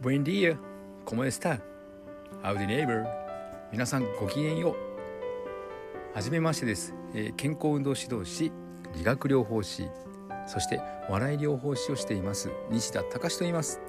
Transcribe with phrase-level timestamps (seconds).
[0.00, 0.56] Buen día,
[1.04, 1.60] ¿cómo está?
[2.44, 3.04] Howdy neighbor.
[3.72, 4.76] 皆さんごきげんよ
[6.14, 6.14] う。
[6.14, 8.52] はじめましてです、えー健康運動指導士
[8.94, 9.88] 理学療法士
[10.46, 13.80] そして笑い療法士をしています西田隆と言います。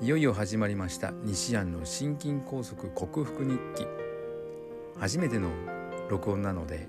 [0.00, 3.86] いよいよ始まりました西安の心筋梗塞克服日記。
[4.98, 5.50] 初めての
[6.08, 6.86] 録音なので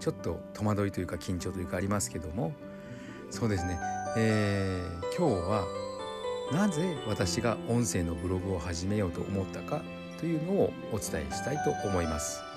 [0.00, 2.52] ちょっと戸惑いというか緊張というかありますけども。
[3.30, 3.78] そうですね、
[4.16, 5.87] えー今日は
[6.52, 9.82] なぜ私が音声のブログを始めようと思ったか
[10.18, 12.48] というのをお伝えしたいと思います。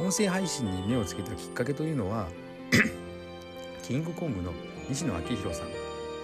[0.00, 2.26] 音声配信に目をつけたきっかけというのは
[3.82, 4.52] キングコングの
[4.88, 5.68] 西野亮廣さん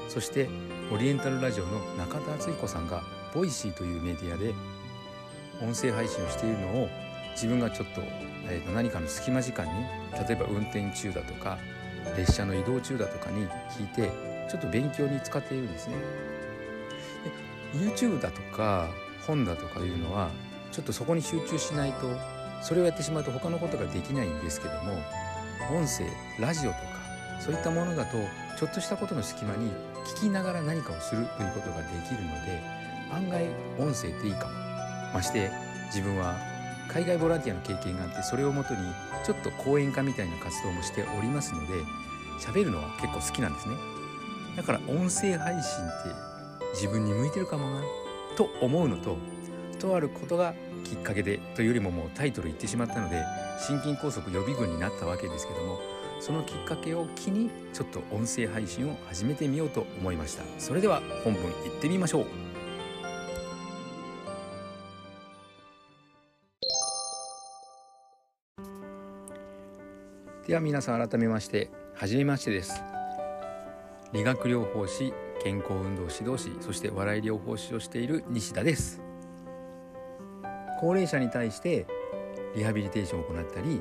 [0.09, 0.49] そして
[0.93, 4.53] オリエンタルラジオの中田敦彦さんが Voicy というメディアで
[5.63, 6.89] 音声配信をしているのを
[7.35, 8.01] 自分がちょっと,、
[8.49, 9.73] えーと何かの隙間時間に
[10.29, 11.57] 例えば運転中だとか
[12.17, 14.11] 列車の移動中だとかに聞いて
[14.51, 15.95] ちょっと勉強に使っているんですね。
[17.73, 18.89] で YouTube だとか
[19.27, 20.31] 本だとかいうのは
[20.73, 22.11] ちょっとそこに集中しないと
[22.63, 24.95] それをやってしまうと他のことができないんですけども
[25.71, 26.05] 音声
[26.39, 26.83] ラジオとか
[27.41, 28.19] そういったものだと
[28.59, 29.71] ちょっとしたことの隙間に
[30.17, 32.61] 聞きながら何かをするということができるので
[33.13, 33.47] 案外
[33.79, 34.53] 音声っていいかも。
[35.15, 35.51] まして
[35.87, 36.37] 自分は
[36.89, 38.81] 海外ボランティアの経験があってそれをもとに
[39.25, 41.75] ちょっと講演家みたいな活動もしておりますので
[42.41, 43.75] 喋るのは結構好きなんですね
[44.57, 46.31] だから音声配信って
[46.75, 47.83] 自分に向いてるかもな
[48.37, 49.17] と思うのと
[49.79, 53.23] とあることがきっかけでというよりももうタイトル言ってしまったので
[53.67, 55.79] 心筋梗塞予備軍になったわけですけども
[56.21, 60.45] そのきっかけを機にちょっと音声配信を始めてみようと思いました。
[60.59, 62.27] それでは本文行ってみましょう。
[70.47, 73.00] では皆さん改めまして初めましてです。
[74.13, 79.01] 理学療法士健康運動指導士そして笑い療法士をしている西田です。
[80.81, 81.87] 高齢者に対して
[82.57, 83.81] リハビリテーションを行ったり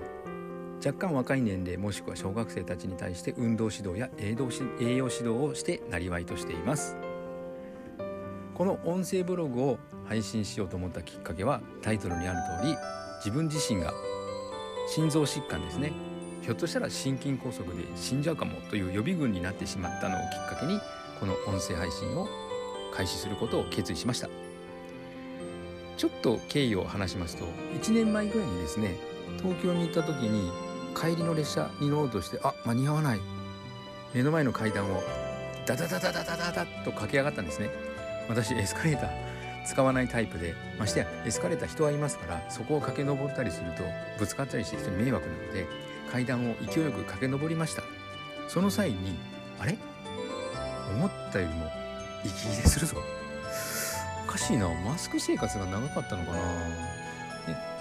[0.85, 6.95] 若干若い年齢もしくは小学生たちに対して運動指導や栄養指導をしてなりわいとしています。
[8.53, 12.75] この音声ブログを配信しようと思ったきっかけはタイトルにある通り
[13.25, 13.93] 自分自身が
[14.87, 16.18] 心臓疾患ですね。
[16.49, 20.79] ひょっとしたら心筋梗塞で死んじゃうかもという予備軍になってしまったのをきっかけに
[21.19, 22.27] この音声配信を
[22.91, 24.29] 開始することを決意しました。
[25.95, 27.45] ちょっと経緯を話しますと
[27.79, 28.95] 1年前ぐらいにですね
[29.37, 30.49] 東京に行った時に
[30.99, 33.19] 帰りの列車に乗ろうとしてあ間に合わない。
[34.15, 35.03] 目の前の階段を
[35.67, 37.69] ダダダダダダダダと駆け上がったんですね。
[38.27, 39.09] 私エスカレーター
[39.67, 43.83] 使わないタイプでましてやエスカレーター人はいますからそこを駆け上ったりすると
[44.17, 45.67] ぶつかったりして人に迷惑なので
[46.11, 47.83] 階段を勢いよく駆け上りました。
[48.47, 49.15] その際に
[49.59, 49.77] あれ？
[50.95, 51.69] 思ったよりも
[52.25, 52.97] 息切れするぞ。
[54.27, 54.67] おかしいな。
[54.85, 56.39] マスク生活が長かったのかな。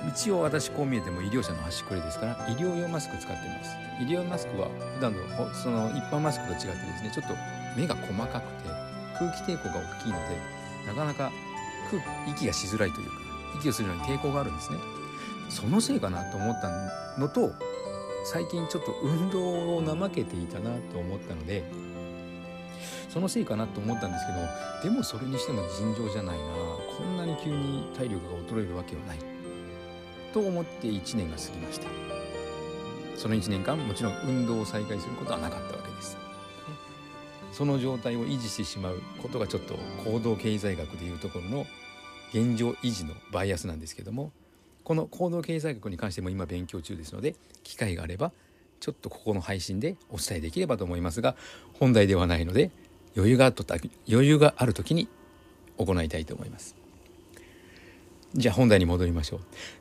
[0.08, 3.76] 一応私こう見えても医療者の端くれですから医療用マスク使ってます。
[4.00, 5.18] 医療マスクは普段の
[5.54, 7.34] その一般マスクと違ってですねちょっと
[7.76, 8.68] 目が細かくて
[9.18, 10.36] 空気抵抗が大きいので
[10.86, 11.32] なかなか
[11.90, 12.00] 空
[12.30, 13.12] 息がしづらいというか
[13.58, 14.78] 息をするのに抵抗があるんですね。
[15.50, 16.70] そのせいかなと思った
[17.18, 17.52] のと
[18.24, 21.64] 最近ちょっと運動を怠けていたなと思ったので
[23.08, 26.44] そのせいかなと思ったんですけどでもそれにしても尋常じゃないな。
[26.96, 29.18] こんなに急に体力が衰えるわけはない。
[30.32, 31.88] と思って1年が過ぎました。
[33.16, 36.16] その1年間もちろん運動を再開することはなかったわけです。
[37.52, 39.74] その状態を維持してしまうことがちょっと
[40.04, 41.66] 行動経済学でいうところの
[42.32, 44.32] 現状維持のバイアスなんですけども
[44.88, 48.32] この行動経済学に関しても今勉強中ですので機会があれば
[48.80, 51.36] ちょっとここの配信でお伝えできればと思いますが
[51.74, 52.70] 本題ではないので
[53.14, 53.64] 余裕があった
[54.10, 55.06] 余裕がある時に
[55.76, 56.74] 行いたいと思います。
[58.32, 59.40] じゃあ本題に戻りましょ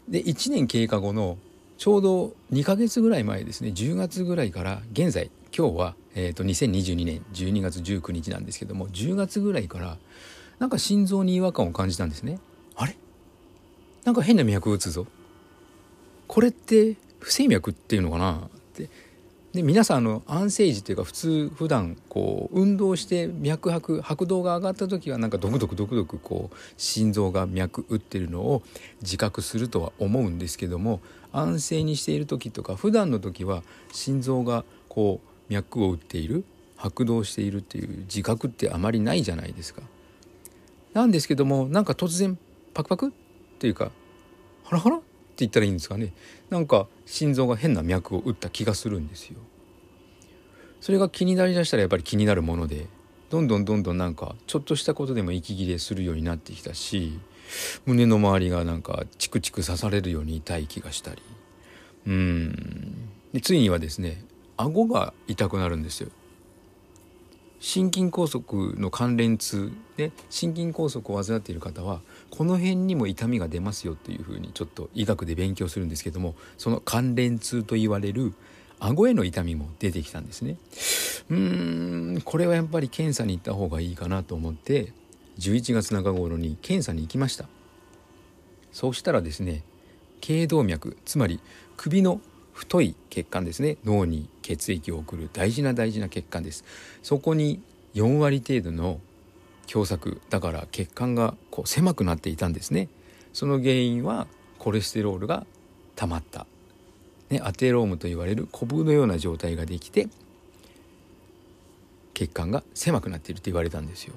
[0.09, 0.11] う。
[0.11, 1.37] で1年経過後の
[1.77, 9.97] ちょうど2ヶ月ぐらい前ですね10月ぐらいから現在今日は、えー、と2022年12月19日なんですけども10月ぐらいから
[10.59, 12.39] なんか心臓に違和感を感じたんですね。
[14.07, 15.05] なんか変な脈打つぞ
[16.27, 18.89] これって不整脈っていうのかなって
[19.51, 28.63] で皆さんの安静時っていうか普通普段こう運動して脈拍拍動が上がった時はなんかドクドクドクドクこう心臓が脈打ってるのを
[29.01, 31.01] 自覚するとは思うんですけども
[31.33, 33.61] 安静にしている時とか普段の時は
[33.91, 36.45] 心臓がこう脈を打っている
[36.77, 39.81] 拍動しているっていう自覚ってあまりないじゃないですか。
[40.93, 42.37] なんですけどもなんか突然
[42.73, 43.13] パクパク
[43.57, 43.91] っていうか
[44.63, 44.97] ハラハラ？
[44.97, 45.05] って
[45.37, 46.13] 言ったらいいんですかね。
[46.51, 49.39] なんか心臓が変な脈を打った気がするんですよ。
[50.79, 52.85] それが気になりだしたらやっぱり気になるもので
[53.29, 57.19] どんどんどんどんなんかちょっとしたことでも息切れするようになってきたし
[57.85, 61.21] 胸の周りがなんかチクチク刺されるように痛い気がしたり。
[62.07, 63.09] うん。
[63.33, 64.23] でついにはですね
[64.55, 66.09] 顎が痛くなるんですよ。
[67.67, 71.99] 心筋梗塞の関連痛で心筋梗塞を患っている方は
[72.29, 78.33] この辺にも痛みが出ますよというふうにちょっと医学で勉強するんですけどもその関連痛と言われる
[78.79, 80.55] 顎への痛みも出てきたんですね。
[81.29, 84.93] うーんこれはやっぱり検査に行った方がいいかなと思って
[85.37, 87.49] 11月中頃に検査に行きました。
[88.71, 89.65] そうしたらですね
[90.21, 91.41] 頸動脈つまり
[91.75, 92.21] 首の
[92.57, 93.77] 太い血管ですね。
[93.85, 96.65] 脳に血液を送る大事な大事な血管です。
[97.03, 97.61] そこに
[97.93, 98.99] 4割程度の
[99.67, 102.89] 狭窄だから血管がこう狭くなっていたんですね。
[103.31, 104.25] その原因は
[104.57, 105.45] コレステロールが
[105.95, 106.47] 溜まった、
[107.29, 110.07] ね、アテロームと言われるコブのような状態ができて
[112.15, 114.15] 血管が狭くなっていると言われたんですよ。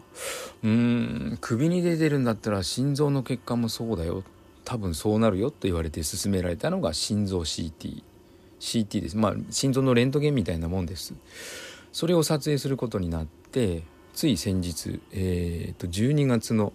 [0.65, 0.71] うー
[1.35, 4.25] ん首に出てるんだったら心臓の血管もそうだよ。
[4.65, 8.03] 多分そうなるよと言われて勧められたのが心臓 CT
[8.61, 9.17] CT です。
[9.17, 11.15] まあ心臓のレントゲンみたいなもんです。
[11.93, 13.83] それを撮影することになって
[14.15, 16.73] つい先日えー、と12月の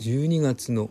[0.00, 0.90] 12月の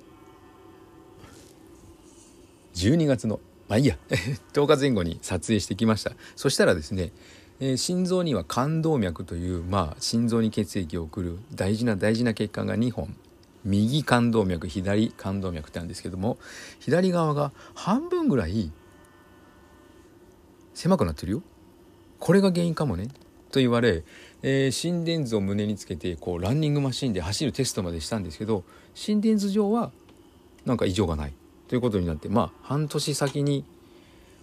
[2.75, 3.97] 12月のまあいいや
[4.53, 6.13] 10日前後に撮影してきました。
[6.35, 7.11] そしたらですね、
[7.59, 13.15] えー、心臓には冠動脈というまあ心臓に血液を送る大事な大事な血管が2本
[13.65, 16.37] 右冠動脈左冠動脈ってあるんですけども
[16.79, 18.71] 左側が半分ぐらい
[20.73, 21.43] 狭くなってるよ。
[22.19, 23.07] これが原因かもね。
[23.51, 24.03] と言われ、
[24.43, 28.63] えー、心電図を胸につけてこうランニングマシンで走るテストまでしたんですけど
[28.93, 29.91] 心電図上は
[30.65, 31.33] なんか異常がない。
[31.67, 33.65] ということになってまあ半年先に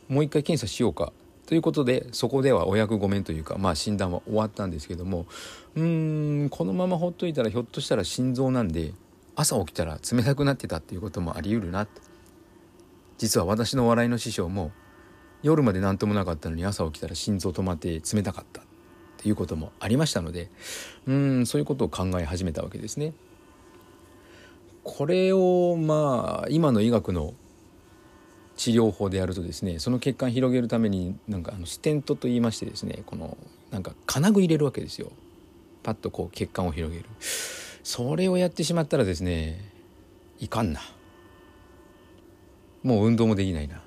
[0.09, 1.13] もう一回検査しようか。
[1.47, 5.27] ということでそこではお役御免というかまあ診断は終わったんですけども
[5.77, 8.93] うーんこのままほっといたらひょっとしたら心臓なんで
[9.37, 11.87] 朝起きたら冷たくなってたっていうこともあり得るな
[13.19, 14.73] 実は私のお笑いの師匠も
[15.43, 18.65] 夜まで何ともなかったのに朝起きたら心臓止まって冷たかったっ
[19.19, 20.51] ていうこともありましたので
[21.07, 23.13] うんそういうことを考え始めたわけですね。
[24.83, 27.35] これをまあ今の医学の
[28.57, 33.37] 治療法でやるとですねその血管広げるためになんかあのステントと言いましてですねこの
[33.71, 35.11] なんか金具入れるわけですよ。
[35.83, 37.07] パッとこう血管を広げる。
[37.87, 39.61] それをやってしまったらですね
[40.41, 40.81] いかんな。
[42.83, 43.81] もう運動もできないな。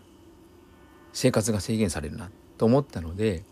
[1.12, 2.30] 生活が制限されるな。
[2.58, 3.44] と思ったので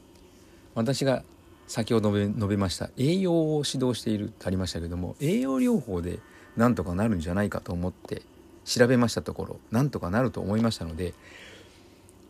[0.73, 1.23] 私が
[1.67, 6.19] 先ほど述べました栄養を指導しているとありましたけども栄養療法で
[6.55, 8.21] なんとかなるんじゃないかと思って
[8.63, 11.13] 調べましたところなんとかなると思いましたので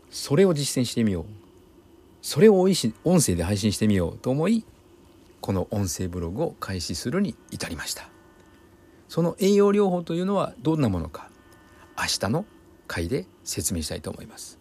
[0.10, 1.26] それを実践してみよう。
[2.24, 2.74] それを音
[3.22, 4.66] 声で配信してみようと思い
[5.48, 8.10] この音声ブログを開始するに至りました。
[9.08, 11.30] その栄養療法というのはどんなものか
[11.98, 12.44] 明日の
[12.86, 14.60] 回で説明したいと思います。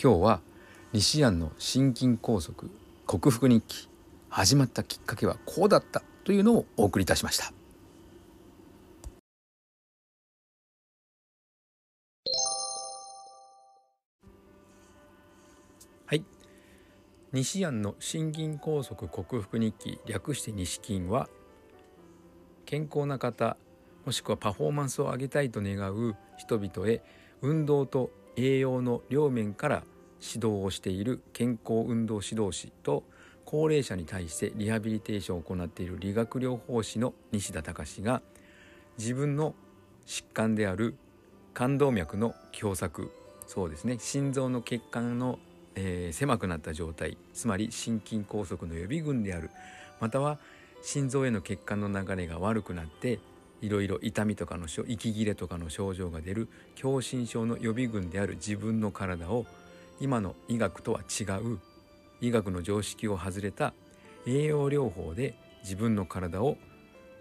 [0.00, 0.40] 今日は
[0.92, 2.54] 西安の心筋梗塞
[3.06, 3.88] 克服日記
[4.28, 7.52] 始まったきっかけはこうだったというのをお送りいたしました。
[17.34, 21.28] 西安の心筋梗塞克服日記略して西筋は
[22.64, 23.56] 健康な方
[24.06, 27.02] もしくはパフォーマンスを上げたいと願う人々へ
[27.42, 29.82] 運動と栄養の両面から
[30.22, 33.02] 指導をしている健康運動指導士と
[33.44, 38.22] 高齢者に対してリハビリテーションを行っている理学療法士の西田隆が
[38.96, 39.56] 自分の
[40.06, 40.94] 疾患である
[41.52, 43.08] 冠動脈の狭窄
[43.48, 45.40] そうですね心臓の血管の
[45.76, 49.50] えー、狭くなった状態つまり心筋梗塞の予備軍である。
[50.00, 50.38] または
[50.82, 53.18] 心臓への血管の流れが悪くなって
[53.62, 59.46] いろいろ痛みとかの息切れとかの症状が出る狭心症の予備軍である自分の体を
[60.00, 61.58] 今の医学とは違う
[62.20, 63.72] 医学の常識を外れた
[64.26, 66.58] 栄養療法で自分の体を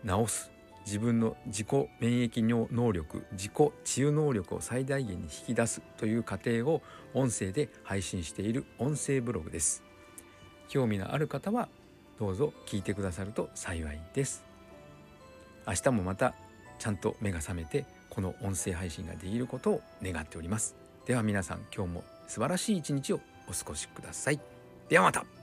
[0.05, 0.52] 治す。
[0.85, 1.67] 自分の自己
[1.99, 3.51] 免疫能力自己
[3.83, 6.81] 治癒能力を最大限に引き出すという過程を
[7.13, 9.83] 音声で配信している音声ブログです。
[10.67, 11.69] 興味のある方は
[12.19, 14.43] どうぞ聞いてくださると幸いです。
[15.67, 16.35] 明日もまた
[16.79, 20.75] ちゃんと目が覚めてこの音声配信ができることを願っております。
[21.05, 24.39] では皆さん今日も素晴らしい一日をお過ごしください。
[24.89, 25.42] ではまた。